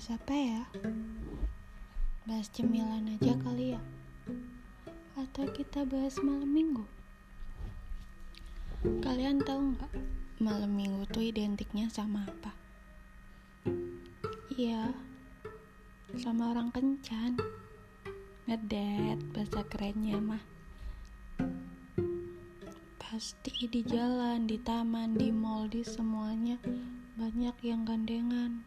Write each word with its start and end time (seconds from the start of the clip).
bahas 0.00 0.16
apa 0.16 0.32
ya? 0.32 0.64
Bahas 2.24 2.48
cemilan 2.56 3.04
aja 3.20 3.36
kali 3.36 3.76
ya? 3.76 3.80
Atau 5.12 5.44
kita 5.52 5.84
bahas 5.84 6.16
malam 6.24 6.48
minggu? 6.48 6.88
Kalian 9.04 9.44
tahu 9.44 9.76
nggak 9.76 9.92
malam 10.40 10.72
minggu 10.72 11.04
tuh 11.12 11.20
identiknya 11.20 11.92
sama 11.92 12.24
apa? 12.24 12.56
Iya, 14.56 14.96
sama 16.16 16.56
orang 16.56 16.72
kencan. 16.72 17.36
Ngedet 18.48 19.20
bahasa 19.36 19.60
kerennya 19.68 20.16
mah. 20.16 20.44
Pasti 22.96 23.68
di 23.68 23.84
jalan, 23.84 24.48
di 24.48 24.56
taman, 24.64 25.20
di 25.20 25.28
mall, 25.28 25.68
di 25.68 25.84
semuanya 25.84 26.56
banyak 27.20 27.56
yang 27.60 27.84
gandengan. 27.84 28.64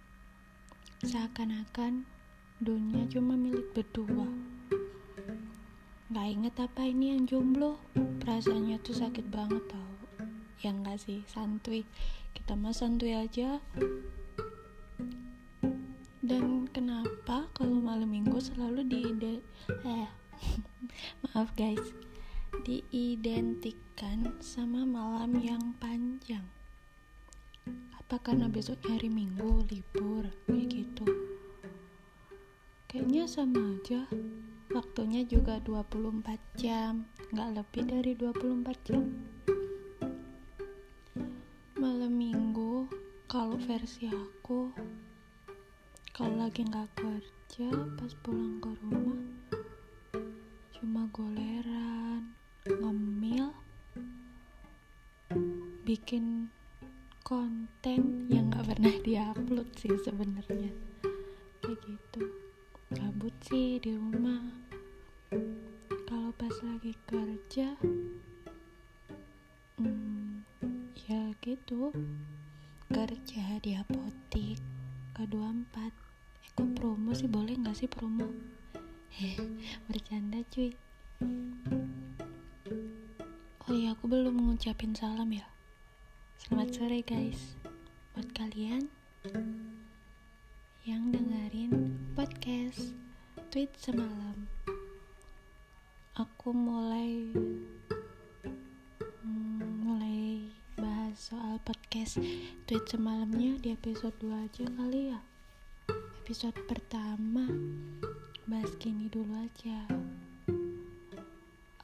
Seakan-akan 1.04 2.08
dunia 2.64 3.04
cuma 3.12 3.36
milik 3.36 3.76
berdua. 3.76 4.24
Gak 6.08 6.28
inget 6.32 6.56
apa 6.56 6.88
ini 6.88 7.12
yang 7.12 7.28
jomblo? 7.28 7.76
Perasaannya 8.24 8.80
tuh 8.80 8.96
sakit 8.96 9.28
banget 9.28 9.68
tau. 9.68 9.92
yang 10.64 10.80
gak 10.80 11.04
sih? 11.04 11.28
Santuy. 11.28 11.84
Kita 12.32 12.56
mah 12.56 12.72
santuy 12.72 13.20
aja. 13.20 13.60
Dan 16.24 16.72
kenapa 16.72 17.52
kalau 17.52 17.84
malam 17.84 18.08
minggu 18.08 18.40
selalu 18.40 18.88
diide 18.88 19.44
eh 19.84 20.08
maaf 21.28 21.52
guys 21.60 21.84
diidentikan 22.64 24.40
sama 24.40 24.88
malam 24.88 25.36
yang 25.36 25.76
panjang 25.84 26.48
apa 28.14 28.30
karena 28.30 28.46
besoknya 28.46 28.94
hari 28.94 29.10
minggu 29.10 29.66
libur 29.74 30.30
kayak 30.46 30.70
gitu. 30.70 31.02
Kayaknya 32.86 33.26
sama 33.26 33.74
aja. 33.74 34.06
Waktunya 34.70 35.26
juga 35.26 35.58
24 35.66 36.38
jam. 36.54 37.10
Nggak 37.34 37.50
lebih 37.58 37.84
dari 37.90 38.14
24 38.14 38.86
jam. 38.86 39.02
Malam 41.74 42.14
minggu 42.14 42.86
kalau 43.26 43.58
versi 43.58 44.06
aku 44.06 44.70
kalau 46.14 46.38
lagi 46.38 46.70
nggak 46.70 46.94
kerja 46.94 47.70
pas 47.98 48.14
pulang 48.22 48.62
ke 48.62 48.70
rumah 48.78 49.22
cuma 50.78 51.10
goleran 51.10 52.30
ngemil 52.70 53.50
bikin 55.82 56.54
konten 57.24 58.28
yang 58.28 58.52
nggak 58.52 58.76
pernah 58.76 58.96
diupload 59.00 59.72
sih 59.80 59.96
sebenarnya. 59.96 60.76
Kayak 61.64 61.80
gitu. 61.88 62.24
Kabut 62.92 63.32
sih 63.48 63.80
di 63.80 63.96
rumah. 63.96 64.44
Kalau 66.04 66.36
pas 66.36 66.52
lagi 66.68 66.92
kerja 67.08 67.80
hmm, 69.80 70.44
ya 71.08 71.32
gitu. 71.40 71.96
Kerja 72.92 73.46
di 73.64 73.72
apotik 73.80 74.60
K24 75.16 75.76
eh 76.44 76.52
kok 76.52 76.70
promo 76.76 77.16
sih? 77.16 77.32
Boleh 77.32 77.56
nggak 77.56 77.80
sih 77.80 77.88
promo? 77.88 78.28
Heh 79.16 79.40
bercanda 79.88 80.44
cuy. 80.52 80.76
Oh 83.64 83.72
iya 83.72 83.96
aku 83.96 84.12
belum 84.12 84.44
ngucapin 84.44 84.92
salam 84.92 85.32
ya 85.32 85.53
selamat 86.44 86.76
sore 86.76 87.00
guys. 87.08 87.56
Buat 88.12 88.36
kalian 88.36 88.92
yang 90.84 91.08
dengerin 91.16 91.96
podcast 92.20 92.92
tweet 93.48 93.72
semalam 93.80 94.52
aku 96.20 96.52
mulai 96.52 97.32
hmm, 99.24 99.88
mulai 99.88 100.52
bahas 100.76 101.16
soal 101.32 101.64
podcast 101.64 102.20
tweet 102.68 102.84
semalamnya 102.92 103.56
di 103.64 103.72
episode 103.72 104.20
2 104.20 104.44
aja 104.44 104.68
kali 104.68 105.16
ya. 105.16 105.24
Episode 106.28 106.60
pertama 106.68 107.48
bahas 108.52 108.76
gini 108.84 109.08
dulu 109.08 109.32
aja. 109.48 109.88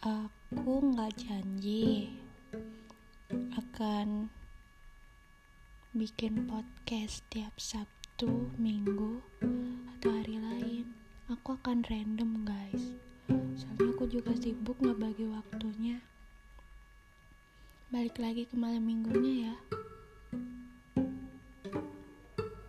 Aku 0.04 0.84
nggak 0.84 1.16
janji 1.16 2.12
akan 3.56 4.28
bikin 5.90 6.46
podcast 6.46 7.26
tiap 7.34 7.58
Sabtu, 7.58 8.54
Minggu, 8.62 9.26
atau 9.98 10.14
hari 10.14 10.38
lain. 10.38 10.86
Aku 11.34 11.58
akan 11.58 11.82
random 11.90 12.46
guys. 12.46 12.94
Soalnya 13.58 13.98
aku 13.98 14.06
juga 14.06 14.38
sibuk 14.38 14.78
ngebagi 14.86 15.26
waktunya. 15.34 15.98
Balik 17.90 18.22
lagi 18.22 18.46
ke 18.46 18.54
malam 18.54 18.86
minggunya 18.86 19.50
ya. 19.50 19.56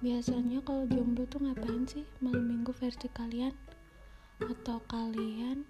Biasanya 0.00 0.64
kalau 0.64 0.88
jomblo 0.88 1.28
tuh 1.28 1.44
ngapain 1.44 1.84
sih 1.84 2.08
malam 2.24 2.48
minggu 2.48 2.72
versi 2.72 3.04
kalian? 3.12 3.52
Atau 4.40 4.80
kalian 4.88 5.68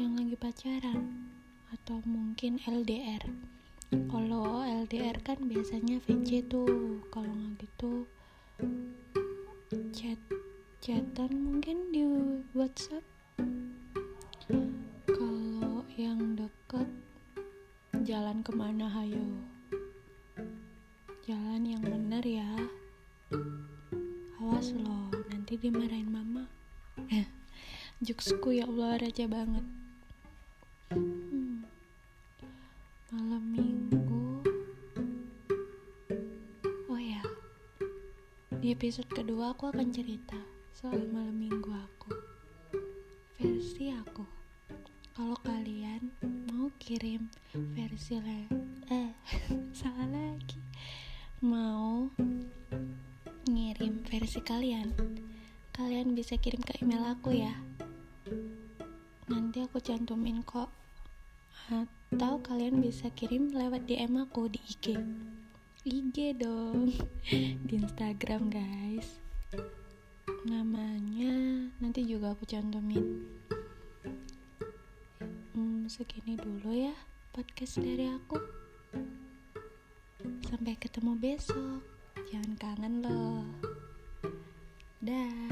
yang 0.00 0.16
lagi 0.16 0.32
pacaran? 0.40 1.28
Atau 1.76 2.00
mungkin 2.08 2.56
LDR? 2.64 3.55
Kalau 3.94 4.66
LDR 4.66 5.22
kan 5.22 5.46
biasanya 5.46 6.02
VC 6.02 6.42
tuh, 6.50 6.98
kalau 7.14 7.30
nggak 7.30 7.62
gitu 7.62 8.10
chat 9.94 10.18
chatan 10.82 11.30
mungkin 11.38 11.94
di 11.94 12.02
WhatsApp. 12.50 13.06
Kalau 15.06 15.86
yang 15.94 16.34
deket 16.34 16.90
jalan 18.02 18.42
ke 18.42 18.50
mana 18.50 18.90
hayo? 18.90 19.22
Jalan 21.22 21.62
yang 21.62 21.82
bener 21.86 22.26
ya. 22.26 22.50
Awas 24.42 24.74
loh, 24.74 25.14
nanti 25.30 25.54
dimarahin 25.62 26.10
mama. 26.10 26.50
Juksku 28.06 28.50
ya 28.50 28.66
Allah 28.66 28.98
raja 28.98 29.30
banget. 29.30 29.85
Di 38.66 38.74
episode 38.74 39.06
kedua 39.06 39.54
aku 39.54 39.70
akan 39.70 39.94
cerita 39.94 40.34
soal 40.74 41.06
malam 41.14 41.38
minggu 41.38 41.70
aku. 41.70 42.10
Versi 43.38 43.94
aku. 43.94 44.26
Kalau 45.14 45.38
kalian 45.38 46.10
mau 46.50 46.66
kirim 46.74 47.30
versi 47.54 48.18
lain, 48.18 48.82
eh 48.90 49.14
salah 49.78 50.10
lagi. 50.10 50.58
Mau 51.46 52.10
ngirim 53.46 54.02
versi 54.02 54.42
kalian, 54.42 54.90
kalian 55.70 56.18
bisa 56.18 56.34
kirim 56.34 56.58
ke 56.58 56.82
email 56.82 57.06
aku 57.06 57.38
ya. 57.38 57.54
Nanti 59.30 59.62
aku 59.62 59.78
cantumin 59.78 60.42
kok. 60.42 60.74
Atau 61.70 62.42
kalian 62.42 62.82
bisa 62.82 63.14
kirim 63.14 63.54
lewat 63.54 63.86
DM 63.86 64.26
aku 64.26 64.50
di 64.50 64.58
IG. 64.58 64.98
IG 65.86 66.34
dong. 66.34 66.90
Di 67.62 67.78
Instagram, 67.78 68.50
guys. 68.50 69.22
Namanya 70.42 71.70
nanti 71.78 72.02
juga 72.02 72.34
aku 72.34 72.42
cantumin. 72.42 73.22
Hmm, 75.54 75.86
segini 75.86 76.34
dulu 76.34 76.74
ya 76.74 76.90
podcast 77.30 77.78
dari 77.78 78.10
aku. 78.10 78.34
Sampai 80.50 80.74
ketemu 80.74 81.14
besok. 81.22 81.78
Jangan 82.34 82.52
kangen 82.58 82.94
loh. 83.06 83.46
Dah. 84.98 85.45